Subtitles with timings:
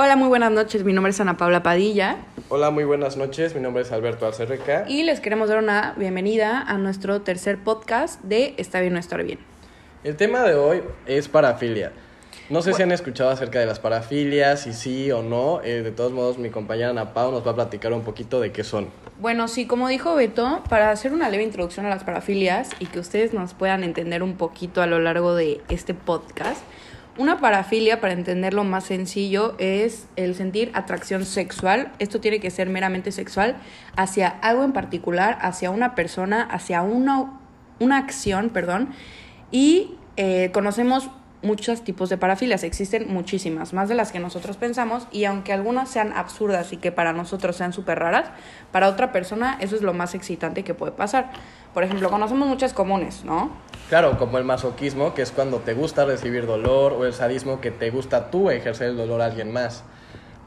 [0.00, 0.84] Hola, muy buenas noches.
[0.84, 2.18] Mi nombre es Ana Paula Padilla.
[2.50, 3.56] Hola, muy buenas noches.
[3.56, 4.84] Mi nombre es Alberto Alcerreca.
[4.86, 9.24] Y les queremos dar una bienvenida a nuestro tercer podcast de Está bien no estar
[9.24, 9.40] bien.
[10.04, 11.90] El tema de hoy es parafilia.
[12.48, 15.62] No sé si han escuchado acerca de las parafilias, si sí o no.
[15.64, 18.52] Eh, de todos modos, mi compañera Ana Pau nos va a platicar un poquito de
[18.52, 18.90] qué son.
[19.18, 23.00] Bueno, sí, como dijo Beto, para hacer una leve introducción a las parafilias y que
[23.00, 26.62] ustedes nos puedan entender un poquito a lo largo de este podcast,
[27.18, 31.92] una parafilia, para entenderlo más sencillo, es el sentir atracción sexual.
[31.98, 33.56] Esto tiene que ser meramente sexual
[33.96, 37.32] hacia algo en particular, hacia una persona, hacia una,
[37.80, 38.90] una acción, perdón.
[39.50, 41.10] Y eh, conocemos
[41.42, 45.88] muchos tipos de parafilias, existen muchísimas, más de las que nosotros pensamos, y aunque algunas
[45.88, 48.30] sean absurdas y que para nosotros sean súper raras,
[48.72, 51.30] para otra persona eso es lo más excitante que puede pasar.
[51.74, 53.50] Por ejemplo, conocemos muchas comunes, ¿no?
[53.88, 57.70] Claro, como el masoquismo, que es cuando te gusta recibir dolor, o el sadismo, que
[57.70, 59.84] te gusta tú ejercer el dolor a alguien más.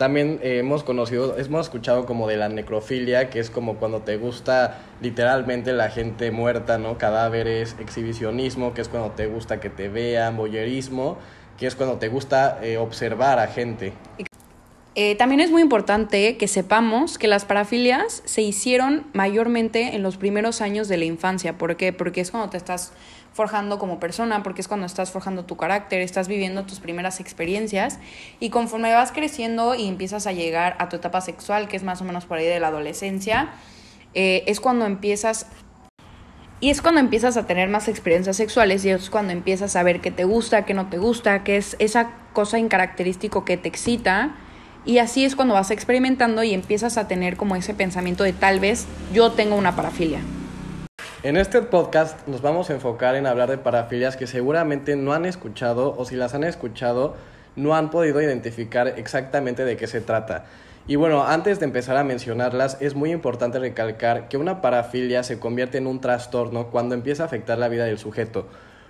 [0.01, 4.17] También eh, hemos conocido, hemos escuchado como de la necrofilia, que es como cuando te
[4.17, 6.97] gusta literalmente la gente muerta, ¿no?
[6.97, 11.19] Cadáveres, exhibicionismo, que es cuando te gusta que te vean, boyerismo,
[11.55, 13.93] que es cuando te gusta eh, observar a gente.
[14.95, 20.17] Eh, también es muy importante que sepamos que las parafilias se hicieron mayormente en los
[20.17, 21.59] primeros años de la infancia.
[21.59, 21.93] ¿Por qué?
[21.93, 22.91] Porque es cuando te estás
[23.33, 27.99] forjando como persona, porque es cuando estás forjando tu carácter, estás viviendo tus primeras experiencias
[28.39, 32.01] y conforme vas creciendo y empiezas a llegar a tu etapa sexual, que es más
[32.01, 33.49] o menos por ahí de la adolescencia,
[34.13, 35.47] eh, es cuando empiezas
[36.59, 39.99] y es cuando empiezas a tener más experiencias sexuales y es cuando empiezas a ver
[39.99, 44.35] qué te gusta, qué no te gusta, qué es esa cosa incaracterístico que te excita
[44.85, 48.59] y así es cuando vas experimentando y empiezas a tener como ese pensamiento de tal
[48.59, 50.19] vez yo tengo una parafilia.
[51.23, 55.25] En este podcast nos vamos a enfocar en hablar de parafilias que seguramente no han
[55.25, 57.13] escuchado o si las han escuchado
[57.55, 60.45] no han podido identificar exactamente de qué se trata.
[60.87, 65.37] Y bueno, antes de empezar a mencionarlas, es muy importante recalcar que una parafilia se
[65.37, 68.47] convierte en un trastorno cuando empieza a afectar la vida del sujeto.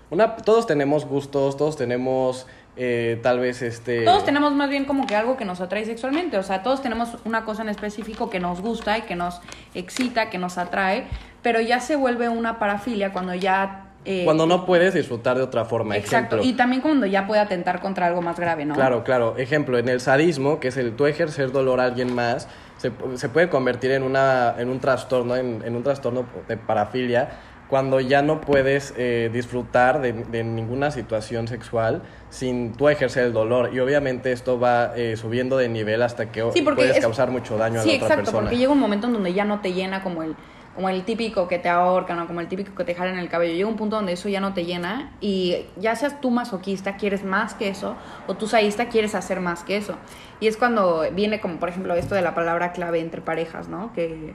[0.10, 2.48] Una, todos tenemos gustos, todos tenemos
[2.78, 4.06] eh, tal vez este...
[4.06, 7.18] Todos tenemos más bien como que algo que nos atrae sexualmente, o sea, todos tenemos
[7.26, 9.42] una cosa en específico que nos gusta y que nos
[9.74, 11.06] excita, que nos atrae,
[11.42, 13.88] pero ya se vuelve una parafilia cuando ya...
[14.06, 16.40] Eh, cuando no puedes disfrutar de otra forma, exacto.
[16.42, 18.74] Y también cuando ya puede atentar contra algo más grave, ¿no?
[18.74, 19.38] Claro, claro.
[19.38, 23.30] Ejemplo, en el sadismo, que es el tú ejercer dolor a alguien más, se, se
[23.30, 27.30] puede convertir en, una, en un trastorno, en, en un trastorno de parafilia,
[27.72, 33.74] cuando ya no puedes eh, disfrutar de, ninguna situación sexual sin tú ejercer el dolor.
[33.74, 37.86] Y obviamente esto va eh, subiendo de nivel hasta que puedes causar mucho daño a
[37.86, 38.10] la otra persona.
[38.10, 40.36] Sí, exacto, porque llega un momento en donde ya no te llena como el,
[40.76, 43.54] como el típico que te ahorcan o como el típico que te jalan el cabello.
[43.54, 47.24] Llega un punto donde eso ya no te llena y ya seas tú masoquista, quieres
[47.24, 47.96] más que eso,
[48.28, 49.96] o tú saísta, quieres hacer más que eso.
[50.42, 53.94] Y es cuando viene como, por ejemplo, esto de la palabra clave entre parejas, ¿no?
[53.94, 54.34] Que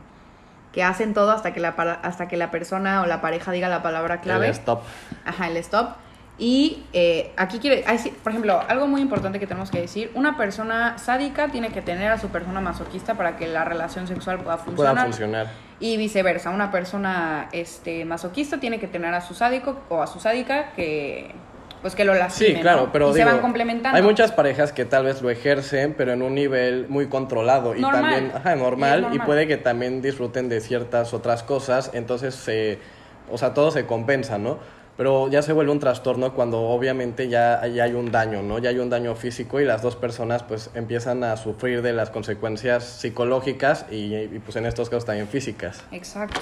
[0.76, 3.82] que hacen todo hasta que la, hasta que la persona o la pareja diga la
[3.82, 4.48] palabra clave.
[4.48, 4.82] El stop.
[5.25, 5.97] Ajá, el stop.
[6.37, 7.82] Y eh, aquí quiere,
[8.22, 12.12] por ejemplo, algo muy importante que tenemos que decir, una persona sádica tiene que tener
[12.12, 14.92] a su persona masoquista para que la relación sexual pueda funcionar.
[14.92, 15.47] Pueda funcionar.
[15.81, 20.20] Y viceversa, una persona este, masoquista tiene que tener a su sádico o a su
[20.20, 21.34] sádica que
[21.86, 22.56] pues que lo lastimen.
[22.56, 23.97] Sí, claro, pero se van complementando.
[23.97, 27.80] Hay muchas parejas que tal vez lo ejercen, pero en un nivel muy controlado y
[27.80, 32.80] también, ajá, normal, y puede que también disfruten de ciertas otras cosas, entonces se,
[33.30, 34.58] o sea, todo se compensa, ¿no?
[34.97, 38.58] Pero ya se vuelve un trastorno cuando obviamente ya, hay un daño, ¿no?
[38.58, 42.10] Ya hay un daño físico y las dos personas pues empiezan a sufrir de las
[42.10, 45.84] consecuencias psicológicas y, pues en estos casos también físicas.
[45.92, 46.41] Exacto.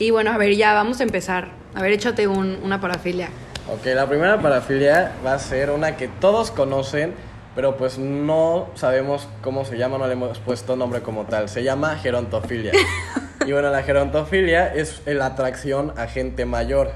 [0.00, 1.50] Y bueno, a ver, ya vamos a empezar.
[1.76, 3.28] A ver, échate un, una parafilia.
[3.72, 7.14] Ok, la primera parafilia va a ser una que todos conocen,
[7.54, 11.48] pero pues no sabemos cómo se llama, no le hemos puesto nombre como tal.
[11.48, 12.72] Se llama gerontofilia.
[13.46, 16.90] y bueno, la gerontofilia es la atracción a gente mayor.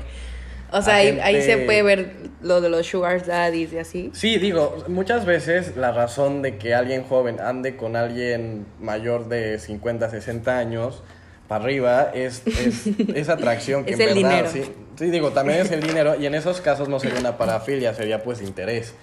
[0.72, 4.10] O sea, ahí, se puede ver lo de los sugar daddies y así.
[4.12, 9.60] Sí, digo, muchas veces la razón de que alguien joven ande con alguien mayor de
[9.60, 11.04] 50, 60 años
[11.48, 12.42] para arriba es,
[13.14, 14.48] es, atracción que es el dinero.
[14.50, 14.62] Sí,
[14.98, 18.22] sí, digo, también es el dinero y en esos casos no sería una parafilia, sería
[18.22, 18.94] pues interés.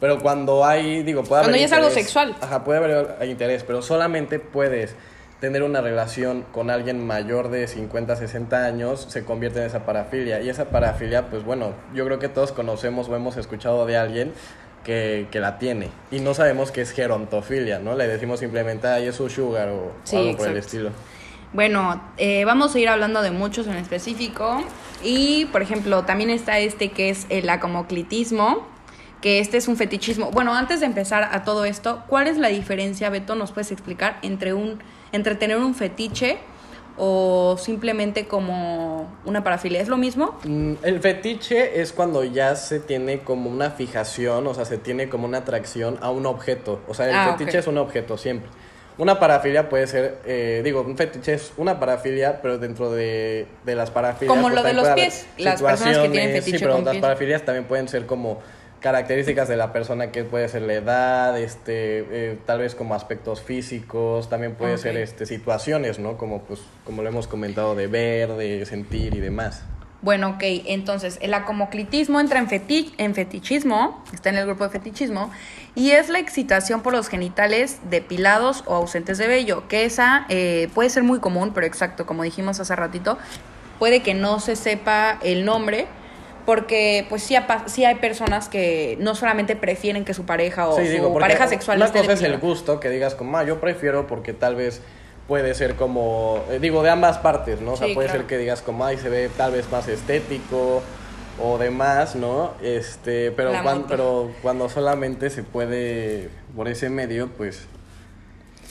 [0.00, 1.44] Pero cuando hay, digo, puede cuando haber.
[1.44, 2.36] Cuando ya es algo sexual.
[2.40, 4.96] Ajá, puede haber interés, pero solamente puedes
[5.40, 10.40] tener una relación con alguien mayor de 50, 60 años, se convierte en esa parafilia.
[10.40, 14.32] Y esa parafilia, pues bueno, yo creo que todos conocemos o hemos escuchado de alguien
[14.84, 15.88] que, que, la tiene.
[16.10, 17.94] Y no sabemos qué es gerontofilia, ¿no?
[17.94, 20.90] Le decimos simplemente, ay, es un sugar o, algo por el estilo.
[21.52, 24.62] Bueno, eh, vamos a ir hablando de muchos en específico.
[25.02, 28.66] Y, por ejemplo, también está este que es el acomoclitismo,
[29.20, 30.30] que este es un fetichismo.
[30.30, 33.34] Bueno, antes de empezar a todo esto, ¿cuál es la diferencia, Beto?
[33.34, 34.78] ¿Nos puedes explicar entre un
[35.12, 36.38] entre tener un fetiche
[36.96, 39.80] o simplemente como una parafilia?
[39.80, 40.38] ¿Es lo mismo?
[40.44, 45.08] Mm, el fetiche es cuando ya se tiene como una fijación, o sea, se tiene
[45.08, 46.80] como una atracción a un objeto.
[46.88, 48.50] O sea, el Ah, fetiche es un objeto siempre.
[49.00, 53.74] Una parafilia puede ser, eh, digo, un fetiche es una parafilia, pero dentro de, de
[53.74, 54.36] las parafilias.
[54.36, 56.92] Como lo también de los pies, las personas que tienen fetiche Sí, pero con las
[56.92, 57.00] pies.
[57.00, 58.40] parafilias también pueden ser como
[58.80, 63.40] características de la persona que puede ser la edad, este, eh, tal vez como aspectos
[63.40, 66.18] físicos, también puede ser este, situaciones, ¿no?
[66.18, 69.62] Como pues, como lo hemos comentado, de ver, de sentir y demás.
[70.02, 74.70] Bueno, ok, entonces el acomoclitismo entra en, feti- en fetichismo, está en el grupo de
[74.70, 75.30] fetichismo,
[75.74, 80.68] y es la excitación por los genitales depilados o ausentes de vello, que esa eh,
[80.74, 83.18] puede ser muy común, pero exacto, como dijimos hace ratito,
[83.78, 85.86] puede que no se sepa el nombre,
[86.46, 87.36] porque pues sí,
[87.66, 91.46] sí hay personas que no solamente prefieren que su pareja o Sí, su digo, pareja
[91.46, 94.56] sexual una esté cosa es el gusto, que digas como, ah, yo prefiero porque tal
[94.56, 94.80] vez
[95.30, 97.74] puede ser como, eh, digo, de ambas partes, ¿no?
[97.74, 98.22] O sea, puede claro.
[98.22, 100.82] ser que digas como, ay, se ve tal vez más estético
[101.40, 102.54] o demás, ¿no?
[102.60, 103.86] Este, pero, La cuan- moto.
[103.88, 107.64] pero cuando solamente se puede por ese medio, pues...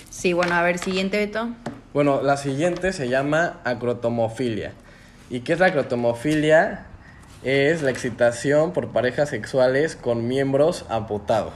[0.10, 1.48] Sí, bueno, a ver, siguiente, Beto.
[1.94, 4.74] Bueno, la siguiente se llama acrotomofilia.
[5.30, 6.88] ¿Y qué es la acrotomofilia?
[7.42, 11.54] Es la excitación por parejas sexuales con miembros amputados.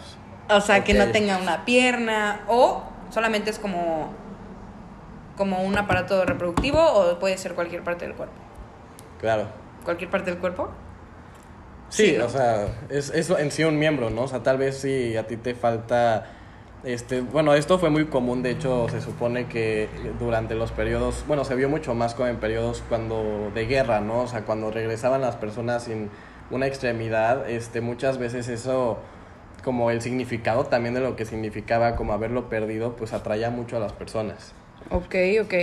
[0.49, 2.83] O sea, que no tenga una pierna o
[3.13, 4.22] solamente es como
[5.37, 8.35] como un aparato reproductivo o puede ser cualquier parte del cuerpo.
[9.19, 9.47] Claro.
[9.83, 10.69] ¿Cualquier parte del cuerpo?
[11.89, 12.25] Sí, Sí, ¿no?
[12.25, 14.23] o sea, es, es en sí un miembro, ¿no?
[14.23, 16.25] O sea, tal vez si a ti te falta,
[16.83, 19.89] este, bueno, esto fue muy común, de hecho, se supone que
[20.19, 24.21] durante los periodos, bueno, se vio mucho más como en periodos cuando de guerra, ¿no?
[24.21, 26.09] O sea, cuando regresaban las personas sin
[26.49, 28.97] una extremidad, este, muchas veces eso,
[29.63, 33.79] como el significado también de lo que significaba como haberlo perdido, pues atraía mucho a
[33.79, 34.53] las personas.
[34.89, 35.53] Ok, ok.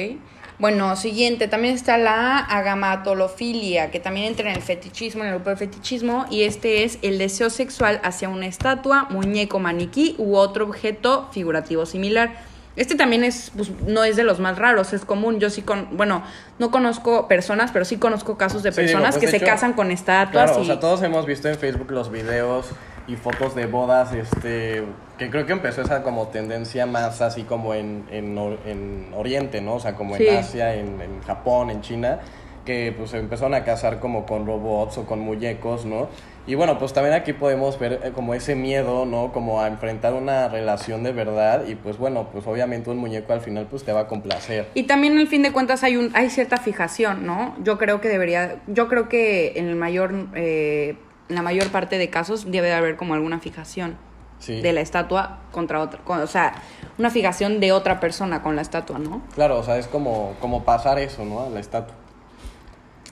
[0.59, 5.49] Bueno, siguiente, también está la agamatolofilia, que también entra en el fetichismo, en el grupo
[5.49, 10.67] del fetichismo, y este es el deseo sexual hacia una estatua, muñeco, maniquí u otro
[10.67, 12.51] objeto figurativo similar.
[12.77, 15.41] Este también es, pues, no es de los más raros, es común.
[15.41, 16.23] Yo sí, con, bueno,
[16.59, 19.37] no conozco personas, pero sí conozco casos de Sí, digo, personas pues, que de se
[19.39, 20.63] hecho, casan con estatuas Claro, y...
[20.63, 22.67] o sea, todos hemos visto en Facebook los videos
[23.07, 24.83] y fotos de bodas, este,
[25.19, 29.75] que creo que empezó esa como tendencia más así como en, en, en Oriente, ¿no?
[29.75, 30.29] O sea, como Sí.
[30.29, 32.21] en Asia, en, en Japón, en China,
[32.65, 36.09] que pues se empezaron a casar como con robots o con muñecos, ¿no?
[36.47, 39.33] Y bueno, pues también aquí podemos ver eh, como ese miedo, ¿no?
[39.33, 43.41] Como a enfrentar una relación de verdad y pues bueno, pues obviamente un muñeco al
[43.41, 44.67] final pues te va a complacer.
[44.75, 47.55] Y también al fin de cuentas hay un hay cierta fijación, ¿no?
[47.63, 50.97] Yo creo que debería, yo creo que en el mayor, eh,
[51.31, 53.97] la mayor parte de casos debe de haber como alguna fijación
[54.39, 54.61] Sí.
[54.61, 56.55] de la estatua contra otra, con- o sea,
[56.99, 59.23] una fijación de otra persona con la estatua, ¿no?
[59.35, 61.41] Claro, o sea, es como, como pasar eso, ¿no?
[61.43, 61.95] A la estatua.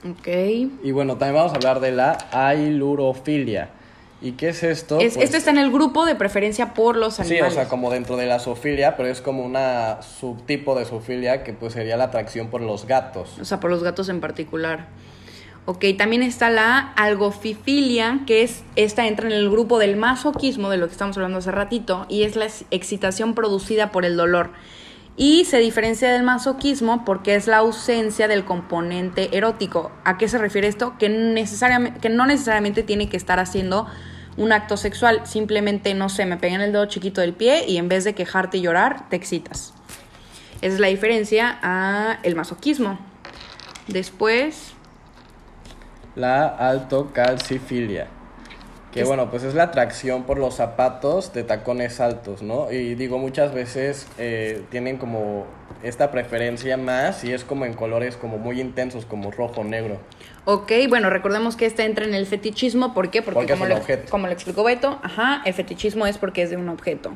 [0.09, 0.27] Ok.
[0.83, 3.69] Y bueno, también vamos a hablar de la ailurofilia.
[4.21, 4.99] ¿Y qué es esto?
[4.99, 7.53] Es- Pues, este está en el grupo de preferencia por los Sí, animales.
[7.53, 11.53] o sea, como dentro de la zoofilia, pero es como una subtipo de zoofilia que
[11.53, 13.37] pues sería la atracción por los gatos.
[13.39, 14.87] O sea, por los gatos en particular.
[15.69, 20.77] Ok, también está la algofifilia, que es, esta entra en el grupo del masoquismo, de
[20.77, 24.49] lo que estamos hablando hace ratito, y es la ex- excitación producida por el dolor.
[25.15, 29.91] Y se diferencia del masoquismo porque es la ausencia del componente erótico.
[30.05, 30.95] ¿A qué se refiere esto?
[30.97, 33.85] Que, necesariamente, que no necesariamente tiene que estar haciendo
[34.37, 35.21] un acto sexual.
[35.25, 38.57] Simplemente, no sé, me pegan el dedo chiquito del pie y en vez de quejarte
[38.57, 39.75] y llorar, te excitas.
[40.63, 42.97] Esa es la diferencia a el masoquismo.
[43.87, 44.73] Después,
[46.19, 48.07] La altocalcifilia.
[48.91, 52.71] Que bueno, pues es la atracción por los zapatos de tacones altos, ¿no?
[52.71, 55.45] Y digo, muchas veces eh, tienen como
[55.83, 59.99] esta preferencia más y es como en colores como muy intensos, como rojo, negro.
[60.43, 62.93] ok, bueno, recordemos que esta entra en el fetichismo.
[62.93, 63.21] ¿Por qué?
[63.21, 64.09] Porque, Porque es como, un le, objeto.
[64.09, 67.13] como le explicó Beto, ajá, el fetichismo es porque es de un objeto.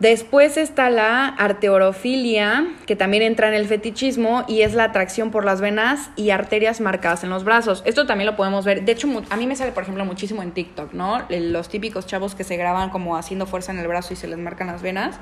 [0.00, 5.44] Después está la arteorofilia, que también entra en el fetichismo y es la atracción por
[5.44, 7.82] las venas y arterias marcadas en los brazos.
[7.84, 8.86] Esto también lo podemos ver.
[8.86, 11.22] De hecho, a mí me sale, por ejemplo, muchísimo en TikTok, ¿no?
[11.28, 14.38] Los típicos chavos que se graban como haciendo fuerza en el brazo y se les
[14.38, 15.20] marcan las venas.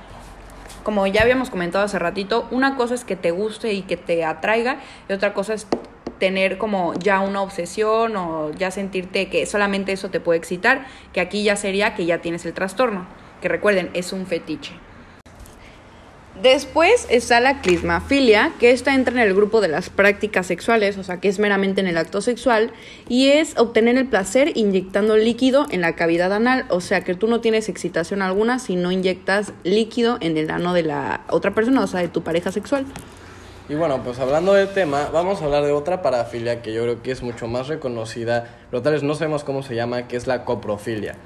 [0.85, 4.25] Como ya habíamos comentado hace ratito, una cosa es que te guste y que te
[4.25, 5.66] atraiga y otra cosa es
[6.20, 11.20] tener como ya una obsesión o ya sentirte que solamente eso te puede excitar, que
[11.20, 13.06] aquí ya sería que ya tienes el trastorno,
[13.40, 14.73] que recuerden, es un fetiche.
[16.42, 21.02] Después está la clismafilia, que esta entra en el grupo de las prácticas sexuales, o
[21.02, 22.71] sea, que es meramente en el acto sexual,
[23.09, 27.26] y es obtener el placer inyectando líquido en la cavidad anal, o sea, que tú
[27.26, 31.83] no tienes excitación alguna si no inyectas líquido en el ano de la otra persona,
[31.83, 32.87] o sea, de tu pareja sexual.
[33.68, 37.02] Y bueno, pues hablando del tema, vamos a hablar de otra parafilia que yo creo
[37.02, 40.28] que es mucho más reconocida, pero tal vez no sabemos cómo se llama, que es
[40.28, 41.16] la coprofilia,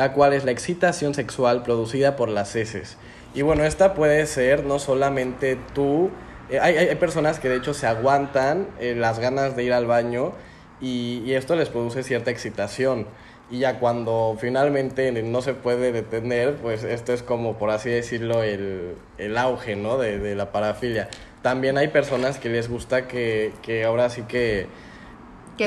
[0.00, 2.96] la cual es la excitación sexual producida por las heces.
[3.34, 6.08] Y bueno, esta puede ser no solamente tú,
[6.48, 9.84] eh, hay, hay, personas que de hecho se aguantan eh, las ganas de ir al
[9.84, 10.32] baño
[10.80, 13.08] y, y, esto les produce cierta excitación.
[13.50, 18.42] Y ya cuando finalmente no se puede detener, pues esto es como, por así decirlo,
[18.42, 19.98] el, el auge, ¿no?
[19.98, 21.10] De, de la parafilia.
[21.42, 24.66] También hay personas que les gusta que, que ahora sí que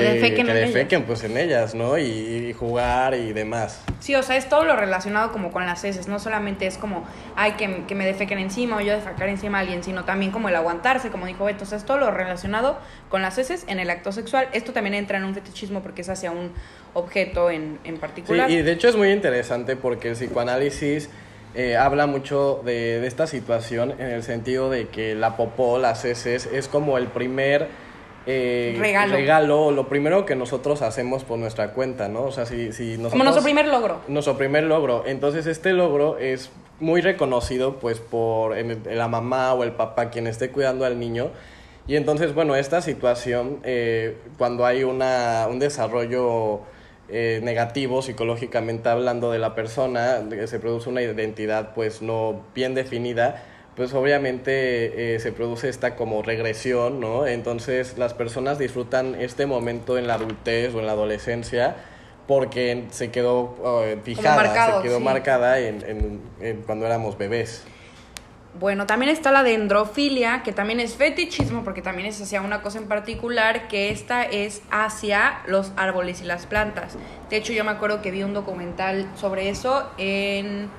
[0.00, 1.06] que defequen, que en defequen ellas.
[1.06, 1.96] pues en ellas, ¿no?
[1.98, 3.80] Y, y, jugar y demás.
[4.00, 7.04] Sí, o sea, es todo lo relacionado como con las heces, no solamente es como,
[7.36, 10.48] ay, que, que me defequen encima o yo defecar encima a alguien, sino también como
[10.48, 12.76] el aguantarse, como dijo Beto, o sea, es todo lo relacionado
[13.08, 14.48] con las heces en el acto sexual.
[14.52, 16.50] Esto también entra en un fetichismo porque es hacia un
[16.94, 18.48] objeto en, en particular.
[18.48, 21.08] Sí, y de hecho es muy interesante porque el psicoanálisis...
[21.56, 26.04] Eh, habla mucho de, de esta situación en el sentido de que la popó, las
[26.04, 27.68] heces, es como el primer
[28.26, 29.14] eh, regalo.
[29.14, 32.22] regalo, lo primero que nosotros hacemos por nuestra cuenta, ¿no?
[32.24, 34.00] O sea, si, si nosotros, Como nuestro primer logro.
[34.08, 35.04] Nuestro primer logro.
[35.06, 36.50] Entonces, este logro es
[36.80, 41.30] muy reconocido, pues, por la mamá o el papá quien esté cuidando al niño.
[41.86, 46.60] Y entonces, bueno, esta situación, eh, cuando hay una, un desarrollo
[47.10, 53.42] eh, negativo psicológicamente hablando de la persona, se produce una identidad, pues, no bien definida,
[53.76, 57.26] pues obviamente eh, se produce esta como regresión, ¿no?
[57.26, 61.76] Entonces las personas disfrutan este momento en la adultez o en la adolescencia
[62.26, 65.04] porque se quedó uh, fijada, marcado, se quedó sí.
[65.04, 67.64] marcada en, en, en, cuando éramos bebés.
[68.58, 72.78] Bueno, también está la dendrofilia, que también es fetichismo, porque también es hacia una cosa
[72.78, 76.96] en particular, que esta es hacia los árboles y las plantas.
[77.30, 80.70] De hecho, yo me acuerdo que vi un documental sobre eso en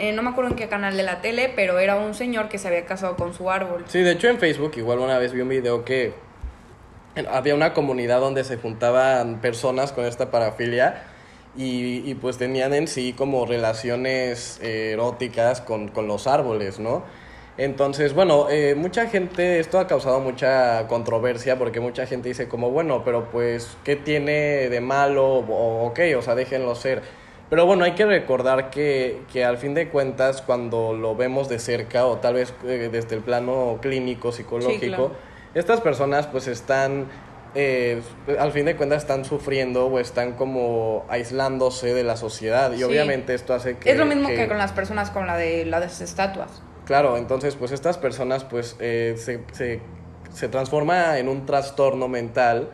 [0.00, 2.58] eh, no me acuerdo en qué canal de la tele, pero era un señor que
[2.58, 3.84] se había casado con su árbol.
[3.86, 6.14] Sí, de hecho en Facebook igual una vez vi un video que
[7.30, 11.02] había una comunidad donde se juntaban personas con esta parafilia
[11.56, 17.02] y, pues tenían en sí como relaciones eh, eróticas con, con, los árboles, ¿no?
[17.58, 22.70] Entonces, bueno, eh, mucha gente, esto ha causado mucha controversia porque mucha gente dice como,
[22.70, 25.26] bueno, pero pues, ¿qué tiene de malo?
[25.26, 27.02] O, ok, o sea, déjenlo ser.
[27.50, 31.58] Pero bueno, hay que recordar que, que, al fin de cuentas, cuando lo vemos de
[31.58, 35.10] cerca o tal vez eh, desde el plano clínico, psicológico, sí, claro.
[35.54, 37.06] estas personas pues están,
[37.56, 38.02] eh,
[38.38, 42.84] al fin de cuentas están sufriendo o están como aislándose de la sociedad y sí.
[42.84, 43.90] obviamente esto hace que...
[43.90, 46.62] Es lo mismo que, que, con las personas con la de las estatuas.
[46.84, 49.80] Claro, entonces pues estas personas pues eh, se, se,
[50.32, 52.68] se transforma en un trastorno mental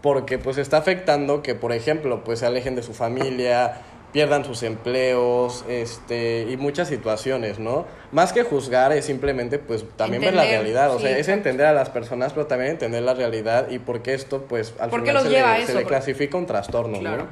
[0.00, 3.80] porque pues está afectando que por ejemplo pues se alejen de su familia,
[4.14, 7.84] pierdan sus empleos este y muchas situaciones, ¿no?
[8.12, 11.26] Más que juzgar es simplemente pues también entender, ver la realidad, o sí, sea, es
[11.26, 14.92] entender a las personas, pero también entender la realidad y por qué esto pues al
[14.92, 15.66] final se le, eso?
[15.66, 17.24] se, le, clasifica un trastorno, claro.
[17.24, 17.28] ¿no?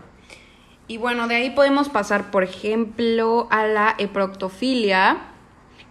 [0.89, 5.19] Y bueno, de ahí podemos pasar, por ejemplo, a la eproctofilia,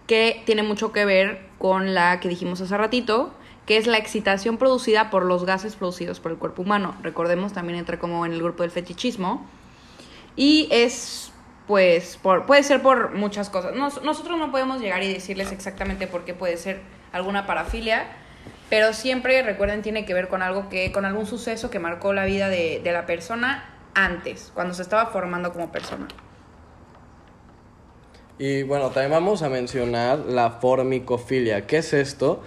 [0.08, 3.32] que tiene mucho que ver con la que dijimos hace ratito,
[3.66, 6.98] que es la excitación producida por los gases producidos por el cuerpo humano.
[7.02, 9.48] Recordemos, también entra como en el grupo del fetichismo.
[10.36, 11.32] Y es,
[11.68, 13.76] pues, por, puede ser por muchas cosas.
[13.76, 18.06] Nos, nosotros no podemos llegar y decirles exactamente por qué puede ser alguna parafilia,
[18.70, 22.26] pero siempre, recuerden, tiene que ver con algo que, con algún suceso que marcó la
[22.26, 26.08] vida de, de la persona antes, cuando se estaba formando como persona.
[28.40, 31.68] Y bueno, también vamos a mencionar la formicofilia.
[31.68, 32.42] ¿Qué es esto?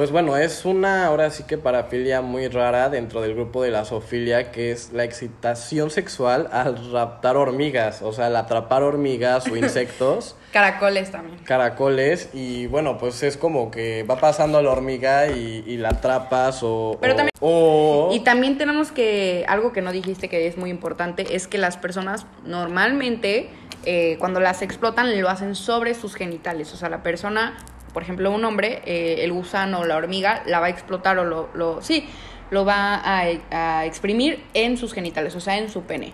[0.00, 3.84] Pues bueno, es una ahora sí que parafilia muy rara dentro del grupo de la
[3.84, 9.56] zoofilia, que es la excitación sexual al raptar hormigas, o sea, al atrapar hormigas o
[9.58, 10.36] insectos.
[10.54, 11.36] Caracoles también.
[11.40, 16.60] Caracoles, y bueno, pues es como que va pasando la hormiga y, y la atrapas
[16.62, 16.96] o...
[16.98, 17.32] Pero o, también...
[17.40, 18.10] O...
[18.10, 21.76] Y también tenemos que, algo que no dijiste que es muy importante, es que las
[21.76, 23.50] personas normalmente...
[23.86, 27.56] Eh, cuando las explotan lo hacen sobre sus genitales, o sea, la persona
[27.92, 31.24] por ejemplo, un hombre, eh, el gusano o la hormiga, la va a explotar o
[31.24, 32.08] lo, lo sí,
[32.50, 36.12] lo va a, a, exprimir en sus genitales, o sea, en su pene.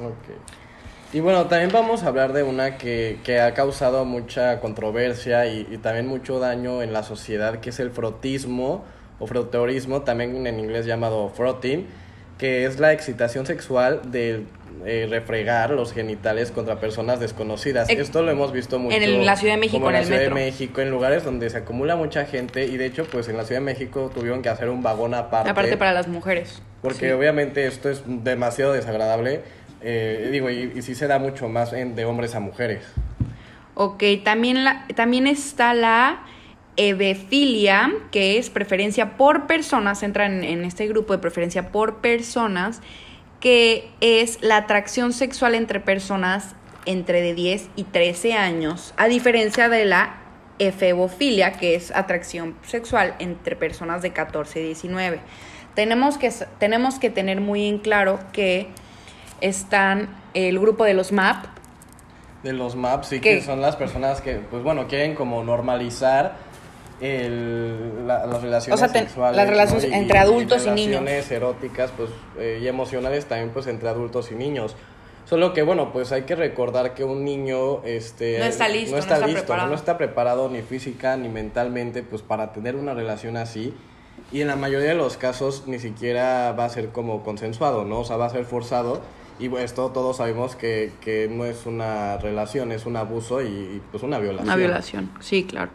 [0.00, 0.36] Ok.
[1.14, 5.66] Y bueno, también vamos a hablar de una que, que ha causado mucha controversia y,
[5.70, 8.84] y, también mucho daño en la sociedad, que es el frotismo
[9.18, 11.86] o froteorismo, también en inglés llamado frotting,
[12.38, 14.46] que es la excitación sexual del,
[14.84, 17.88] eh, refregar los genitales contra personas desconocidas.
[17.90, 20.06] Esto lo hemos visto mucho En la Ciudad de México, como en en la el
[20.06, 20.34] Ciudad metro.
[20.36, 23.44] de México, en lugares donde se acumula mucha gente y de hecho pues en la
[23.44, 25.50] Ciudad de México tuvieron que hacer un vagón aparte.
[25.50, 26.62] Aparte para las mujeres.
[26.82, 27.12] Porque Sí.
[27.12, 29.40] obviamente esto es demasiado desagradable.
[29.84, 32.84] eh, digo, y, y sí se da mucho más en- de hombres a mujeres.
[33.74, 36.22] Ok, también, la, también está la
[36.76, 42.80] ebefilia, que es preferencia por personas, entra en, en este grupo de preferencia por personas,
[43.42, 46.54] que es la atracción sexual entre personas
[46.86, 50.14] entre de 10 y 13 años, a diferencia de la
[50.60, 55.20] efebofilia, que es atracción sexual entre personas de 14 y 19.
[55.74, 58.68] Tenemos que, tenemos que tener muy en claro que
[59.40, 61.46] están el grupo de los MAP,
[62.44, 63.36] De los maps, sí, ¿Qué?
[63.36, 66.36] que son las personas que, pues bueno, quieren como normalizar
[67.02, 69.36] el, la- las relaciones O sea, ten- sexuales.
[69.36, 69.96] las relaciones ¿no?
[69.96, 71.00] entre adultos y niños.
[71.00, 74.76] Relaciones eróticas, pues, eh, y emocionales también, pues, entre adultos y niños.
[75.24, 78.38] Solo que, bueno, pues hay que recordar que un niño, este...
[78.38, 79.68] No está listo, no no está, está listo, preparado.
[79.68, 83.74] no está preparado ni física ni mentalmente, pues, para tener una relación así.
[84.30, 88.00] Y en la mayoría de los casos ni siquiera va a ser como consensuado, ¿no?
[88.00, 89.00] O sea, va a ser forzado.
[89.38, 93.46] Y pues, esto todos sabemos que, que no es una relación, es un abuso y,
[93.46, 94.48] y, pues una violación.
[94.48, 95.70] Una violación, sí, claro.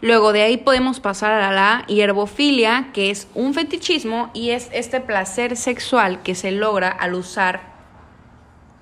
[0.00, 5.00] Luego de ahí podemos pasar a la hierbofilia, que es un fetichismo y es este
[5.00, 7.62] placer sexual que se logra al usar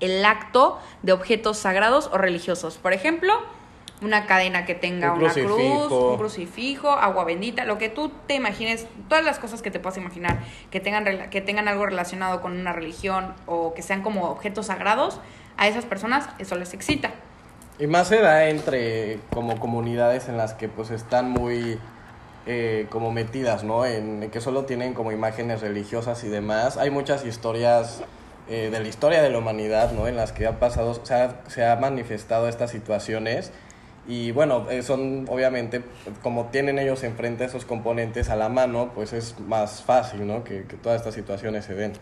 [0.01, 2.77] el acto de objetos sagrados o religiosos.
[2.77, 3.33] Por ejemplo,
[4.03, 8.35] una cadena que tenga Un una cruz, un crucifijo, agua bendita, lo que tú te
[8.35, 12.53] imagines, todas las cosas que te puedas imaginar que tengan, que tengan algo relacionado con
[12.53, 15.19] una religión o que sean como objetos sagrados,
[15.57, 17.13] a esas personas eso les excita.
[17.79, 21.79] Y más se da entre como comunidades en las que pues están muy
[22.47, 23.85] eh, como metidas, ¿no?
[23.85, 26.79] En que solo tienen como imágenes religiosas y demás.
[26.79, 28.03] Hay muchas historias
[28.49, 30.09] eh, de la historia de la humanidad, ¿no?
[30.09, 33.53] En las que ha pasado, se ha, se ha manifestado estas situaciones.
[34.09, 35.83] Y bueno, eh, son obviamente,
[36.23, 40.45] como tienen ellos enfrente esos componentes a la mano, pues es más fácil, ¿no?
[40.45, 41.93] Que, que todas estas situaciones se den.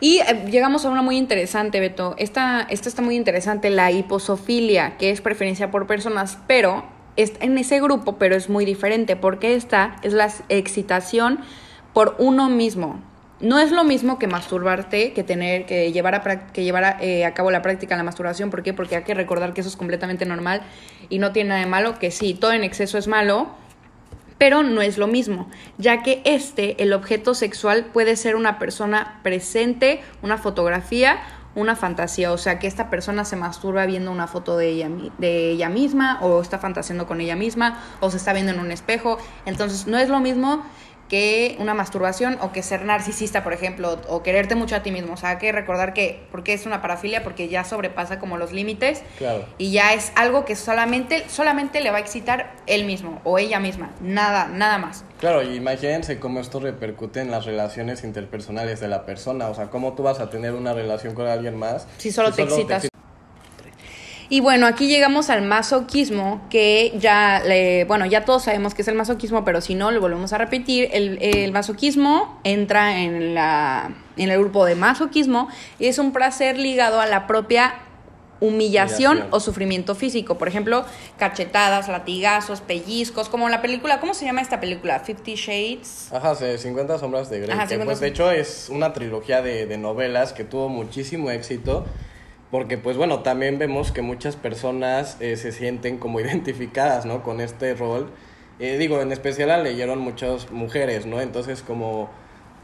[0.00, 2.14] Y eh, llegamos a una muy interesante, Beto.
[2.18, 6.84] Esta, esta está muy interesante, la hiposofilia, que es preferencia por personas, pero
[7.16, 11.40] está en ese grupo, pero es muy diferente, porque esta es la excitación
[11.92, 13.00] por uno mismo.
[13.40, 17.24] No es lo mismo que masturbarte, que tener, que llevar a, que llevar a, eh,
[17.24, 18.50] a cabo la práctica de la masturbación.
[18.50, 18.74] ¿Por qué?
[18.74, 20.62] Porque hay que recordar que eso es completamente normal
[21.08, 23.48] y no tiene nada de malo, que sí, todo en exceso es malo,
[24.38, 25.48] pero no es lo mismo,
[25.78, 31.18] ya que este, el objeto sexual puede ser una persona presente, una fotografía,
[31.56, 35.50] una fantasía, o sea que esta persona se masturba viendo una foto de ella, de
[35.50, 39.18] ella misma, o está fantaseando con ella misma, o se está viendo en un espejo,
[39.44, 40.62] entonces no es lo mismo
[41.08, 45.14] que una masturbación o que ser narcisista, por ejemplo, o quererte mucho a ti mismo,
[45.14, 48.52] o sea, hay que recordar que, porque es una parafilia, porque ya sobrepasa como los
[48.52, 49.44] límites, Claro.
[49.58, 53.58] y ya es algo que solamente, solamente le va a excitar él mismo o ella
[53.58, 55.04] misma, nada, nada más.
[55.18, 59.48] Claro, y imagínense cómo esto repercute en las relaciones interpersonales de la persona.
[59.48, 61.88] O sea, cómo tú vas a tener una relación con alguien más.
[61.98, 62.86] Si solo te excitas.
[64.30, 68.88] Y bueno, aquí llegamos al masoquismo, que ya, le- bueno, ya todos sabemos que es
[68.88, 70.88] el masoquismo, pero si no, lo volvemos a repetir.
[70.92, 76.58] El, el masoquismo entra en, la, en el grupo de masoquismo y es un placer
[76.58, 77.74] ligado a la propia
[78.40, 79.34] humillación, Humillación.
[79.34, 80.36] o sufrimiento físico.
[80.38, 80.84] Por ejemplo,
[81.18, 85.00] cachetadas, latigazos, pellizcos, como la película, ¿cómo se llama esta película?
[85.00, 86.12] Fifty Shades.
[86.12, 87.50] Ajá, sí, 50 sombras de Grey.
[87.52, 91.30] Ajá, que, 50 pues de hecho es una trilogía de, de novelas que tuvo muchísimo
[91.30, 91.86] éxito.
[92.50, 97.22] Porque pues bueno, también vemos que muchas personas eh, se sienten como identificadas, ¿no?
[97.22, 98.10] Con este rol.
[98.58, 101.20] Eh, digo, en especial la leyeron muchas mujeres, ¿no?
[101.20, 102.08] Entonces como,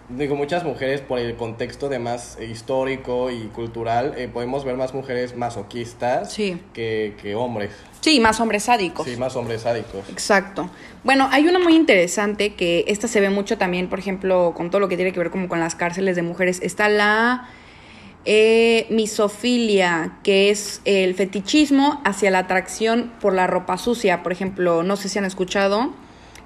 [0.08, 4.92] digo, muchas mujeres por el contexto de más histórico y cultural, eh, podemos ver más
[4.94, 6.60] mujeres masoquistas Sí.
[6.72, 7.70] que, que hombres.
[8.00, 9.06] Sí, más hombres sádicos.
[9.06, 10.08] Sí, más hombres sádicos.
[10.10, 10.68] Exacto.
[11.04, 14.80] Bueno, hay una muy interesante que esta se ve mucho también, por ejemplo, con todo
[14.80, 16.58] lo que tiene que ver como con las cárceles de mujeres.
[16.62, 17.48] Está la
[18.24, 24.22] eh, misofilia, que es el fetichismo hacia la atracción por la ropa sucia.
[24.22, 25.92] Por ejemplo, no sé si han escuchado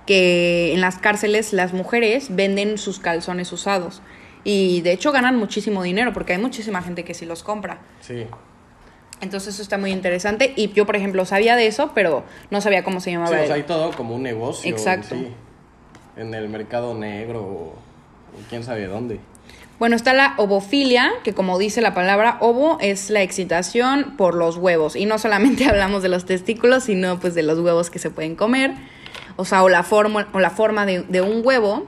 [0.06, 4.02] que en las cárceles las mujeres venden sus calzones usados.
[4.44, 7.78] Y de hecho ganan muchísimo dinero porque hay muchísima gente que sí los compra.
[8.00, 8.24] Sí.
[9.20, 10.52] Entonces eso está muy interesante.
[10.56, 13.30] Y yo, por ejemplo, sabía de eso, pero no sabía cómo se llamaba.
[13.30, 14.68] Sí, o el- sea, hay todo como un negocio.
[14.68, 15.14] en Exacto.
[15.16, 15.28] sí.
[16.16, 17.74] En el mercado negro o
[18.48, 19.20] quién sabe dónde.
[19.78, 24.56] Bueno, está la ovofilia, que como dice la palabra ovo, es la excitación por los
[24.56, 24.96] huevos.
[24.96, 28.34] Y no solamente hablamos de los testículos, sino pues de los huevos que se pueden
[28.34, 28.72] comer.
[29.36, 31.86] O sea, o la forma, o la forma de, un huevo.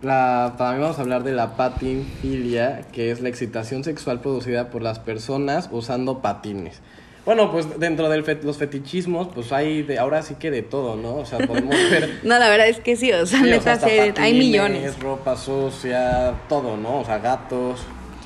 [0.00, 4.80] la, también vamos a hablar de la patinfilia, que es la excitación sexual producida por
[4.80, 6.80] las personas usando patines.
[7.24, 11.16] Bueno, pues dentro de los fetichismos, pues hay de, ahora sí que de todo, ¿no?
[11.16, 12.20] O sea, podemos ver...
[12.22, 13.78] no, la verdad es que sí, o sea, neta,
[14.18, 14.98] hay millones.
[15.00, 17.00] ropa sucia, todo, ¿no?
[17.00, 17.80] O sea, gatos.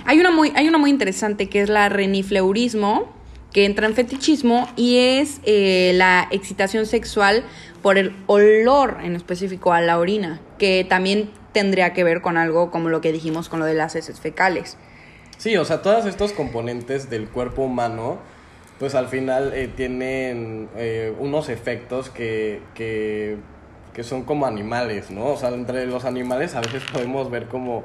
[0.05, 3.13] Hay una muy, hay una muy interesante que es la renifleurismo,
[3.53, 7.45] que entra en fetichismo y es eh, la excitación sexual
[7.83, 12.71] por el olor en específico a la orina, que también tendría que ver con algo
[12.71, 14.77] como lo que dijimos con lo de las heces fecales.
[15.39, 18.19] Sí, o sea, todos estos componentes del cuerpo humano
[18.79, 23.37] pues al final eh, tienen eh, unos efectos que, que,
[23.93, 25.27] que, son como animales, ¿no?
[25.27, 27.83] O sea, entre los animales a veces podemos ver como,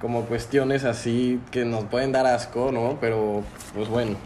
[0.00, 2.98] como cuestiones así que nos pueden dar asco, ¿no?
[3.00, 3.44] Pero,
[3.74, 4.16] pues bueno.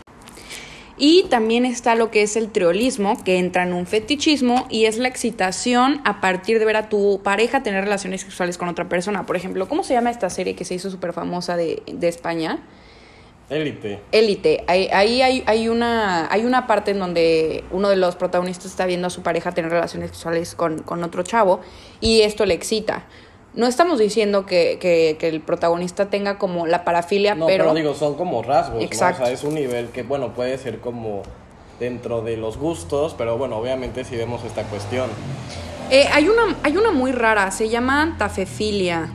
[1.00, 4.98] Y también está lo que es el triolismo, que entra en un fetichismo y es
[4.98, 9.24] la excitación a partir de ver a tu pareja tener relaciones sexuales con otra persona.
[9.24, 12.58] Por ejemplo, ¿cómo se llama esta serie que se hizo súper famosa de, de España?
[13.50, 14.00] Élite.
[14.12, 14.64] Élite.
[14.66, 19.06] Ahí, hay, hay, una, hay una parte en donde uno de los protagonistas está viendo
[19.06, 21.60] a su pareja tener relaciones sexuales con, con otro chavo
[22.00, 23.06] y esto le excita.
[23.54, 27.64] No estamos diciendo que, que, que, el protagonista tenga como la parafilia, no, pero...
[27.64, 29.22] pero digo, son como rasgos, Exacto.
[29.22, 31.22] O sea, es un nivel que, bueno, puede ser como
[31.80, 35.08] dentro de los gustos, pero bueno, obviamente si vemos esta cuestión.
[35.90, 39.14] Eh, hay, una, hay una muy rara, se llama tafefilia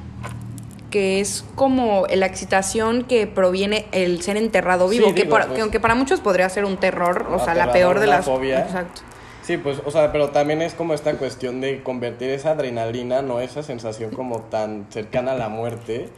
[0.94, 5.96] que es como la excitación que proviene el ser enterrado vivo, que, pues aunque para
[5.96, 8.26] muchos podría ser un terror, o sea, la peor de las...
[8.26, 8.60] Fobia.
[8.60, 9.02] Exacto.
[9.42, 13.40] Sí, pues, o sea, pero también es como esta cuestión de convertir esa adrenalina, ¿no?
[13.40, 16.10] Esa sensación como tan cercana a la muerte,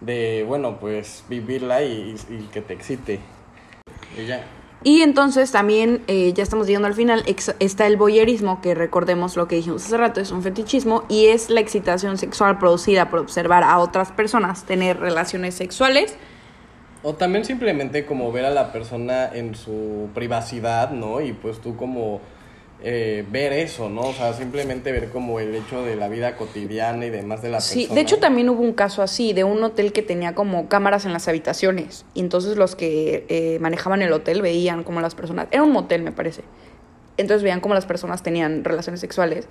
[0.00, 3.20] de, bueno, pues vivirla y, y que te excite.
[4.18, 4.44] Y ya.
[4.84, 7.24] Y entonces también, eh, ya estamos llegando al final,
[7.58, 11.48] está el boyerismo, que recordemos lo que dijimos hace rato, es un fetichismo y es
[11.48, 16.14] la excitación sexual producida por observar a otras personas tener relaciones sexuales.
[17.02, 21.22] O también simplemente como ver a la persona en su privacidad, ¿no?
[21.22, 22.20] Y pues tú como
[22.86, 24.02] eh, ver eso, ¿no?
[24.02, 27.62] O sea, simplemente ver como el hecho de la vida cotidiana y demás de la
[27.62, 31.06] sí, de hecho también hubo un caso así, de un hotel que tenía como cámaras
[31.06, 32.04] en las habitaciones.
[32.12, 35.46] Y entonces los que eh, manejaban el hotel veían como las personas...
[35.50, 36.42] Era un motel, me parece.
[37.16, 39.48] Entonces veían como las personas tenían relaciones sexuales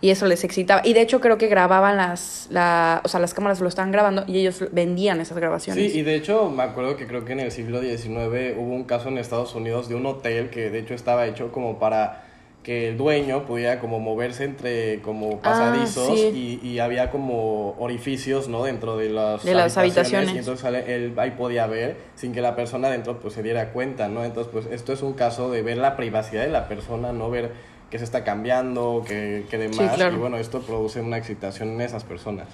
[0.00, 0.82] y eso les excitaba.
[0.84, 4.24] Y de hecho creo que grababan las, la, o sea, las cámaras lo estaban grabando
[4.26, 5.92] y ellos vendían esas grabaciones.
[5.92, 8.84] Sí, y de hecho me acuerdo que creo que en el siglo XIX hubo un
[8.84, 12.23] caso en Estados Unidos de un hotel que de hecho estaba hecho como para
[12.64, 18.48] que el dueño pudiera como moverse entre como ah, pasadizos y, y, había como orificios
[18.48, 22.40] no dentro de las, de las habitaciones, y entonces él ahí podía ver sin que
[22.40, 25.62] la persona dentro pues se diera cuenta no entonces pues esto es un caso de
[25.62, 27.52] ver la privacidad de la persona no ver
[27.90, 29.96] que se está cambiando que, que demás.
[29.98, 32.48] Y bueno esto produce una excitación en esas personas.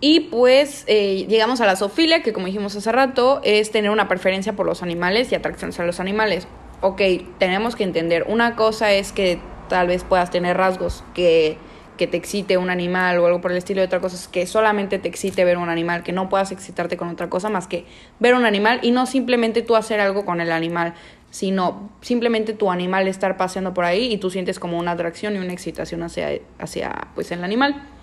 [0.00, 4.08] Y pues eh, llegamos a la zoofilia, que como dijimos hace rato, es tener una
[4.08, 6.46] preferencia por los animales y atracciones a los animales
[6.84, 7.00] ok,
[7.38, 9.38] tenemos que entender, una cosa es que
[9.70, 11.56] tal vez puedas tener rasgos que,
[11.96, 14.46] que te excite un animal o algo por el estilo, y otra cosa es que
[14.46, 17.86] solamente te excite ver un animal, que no puedas excitarte con otra cosa más que
[18.20, 20.92] ver un animal y no simplemente tú hacer algo con el animal,
[21.30, 25.38] sino simplemente tu animal estar paseando por ahí y tú sientes como una atracción y
[25.38, 27.93] una excitación hacia, hacia pues el animal.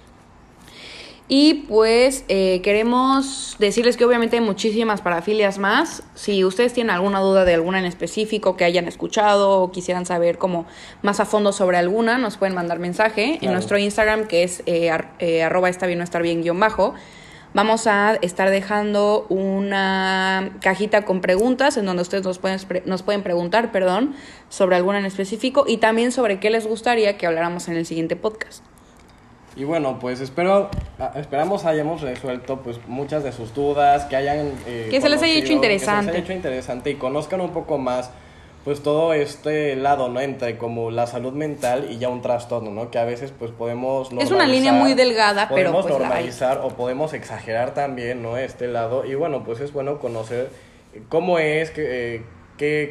[1.33, 6.03] Y pues eh, queremos decirles que obviamente hay muchísimas parafilias más.
[6.13, 10.37] Si ustedes tienen alguna duda de alguna en específico que hayan escuchado o quisieran saber
[10.37, 10.65] como
[11.01, 14.91] más a fondo sobre alguna, nos pueden mandar mensaje en nuestro Instagram que es eh,
[15.19, 16.95] eh, arroba está bien no estar bien guion bajo.
[17.53, 23.23] Vamos a estar dejando una cajita con preguntas en donde ustedes nos pueden, nos pueden
[23.23, 24.15] preguntar perdón,
[24.49, 28.17] sobre alguna en específico y también sobre qué les gustaría que habláramos en el siguiente
[28.17, 28.65] podcast.
[29.55, 30.69] Y bueno, pues espero,
[31.15, 34.53] esperamos hayamos resuelto pues muchas de sus dudas, que hayan...
[34.65, 35.93] Eh, que se les haya hecho interesante.
[35.93, 38.11] Que se les haya hecho interesante y conozcan un poco más
[38.63, 40.21] pues todo este lado, ¿no?
[40.21, 42.91] Entre como la salud mental y ya un trastorno, ¿no?
[42.91, 47.13] Que a veces pues podemos Es una línea muy delgada, pero pues normalizar o podemos
[47.13, 48.37] exagerar también, ¿no?
[48.37, 50.49] Este lado y bueno, pues es bueno conocer
[51.09, 52.15] cómo es que...
[52.15, 52.23] Eh,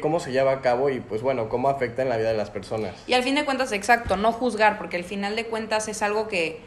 [0.01, 2.49] cómo se lleva a cabo y pues bueno, cómo afecta en la vida de las
[2.49, 2.93] personas.
[3.07, 6.27] Y al fin de cuentas, exacto, no juzgar, porque al final de cuentas es algo
[6.27, 6.59] que,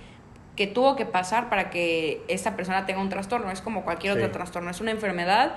[0.57, 4.31] que tuvo que pasar para que esta persona tenga un trastorno, es como cualquier otro
[4.31, 5.57] trastorno, es una enfermedad.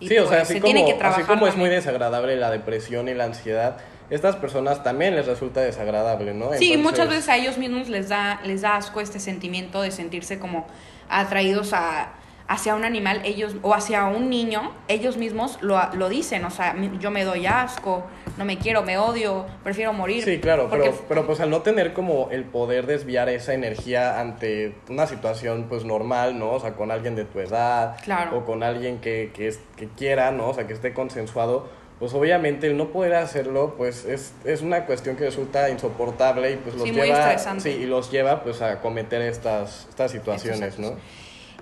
[0.00, 3.08] Y sí, o sea, pues así, como, que así como es muy desagradable la depresión
[3.08, 3.78] y la ansiedad,
[4.10, 6.52] estas personas también les resulta desagradable, ¿no?
[6.54, 10.38] Sí, muchas veces a ellos mismos les da, les da asco este sentimiento de sentirse
[10.38, 10.66] como
[11.08, 12.12] atraídos a
[12.52, 16.74] hacia un animal, ellos, o hacia un niño, ellos mismos lo, lo dicen, o sea,
[17.00, 18.04] yo me doy asco,
[18.36, 20.22] no me quiero, me odio, prefiero morir.
[20.22, 24.20] Sí, claro, porque pero, pero pues al no tener como el poder desviar esa energía
[24.20, 26.50] ante una situación pues normal, ¿no?
[26.52, 28.36] O sea, con alguien de tu edad Claro.
[28.38, 30.48] o con alguien que, que, es- que quiera, ¿no?
[30.48, 34.84] O sea, que esté consensuado, pues obviamente el no poder hacerlo pues es, es una
[34.86, 38.80] cuestión que resulta insoportable y pues los Sí, lleva sí, y los lleva pues a
[38.80, 40.96] cometer estas, estas situaciones, ¿no?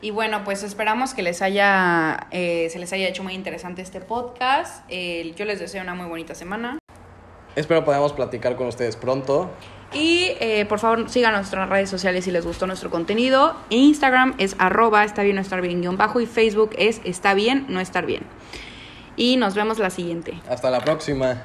[0.02, 4.00] Y bueno, pues esperamos que les haya, eh, se les haya hecho muy interesante este
[4.00, 4.84] podcast.
[4.88, 6.78] Eh, yo les deseo una muy bonita semana.
[7.54, 9.50] Espero podamos platicar con ustedes pronto.
[9.92, 13.56] Y eh, por favor sigan nuestras redes sociales si les gustó nuestro contenido.
[13.70, 17.66] Instagram es arroba está bien no estar bien guion bajo y Facebook es está bien
[17.68, 18.22] no estar bien.
[19.16, 20.40] Y nos vemos la siguiente.
[20.48, 21.42] Hasta la próxima.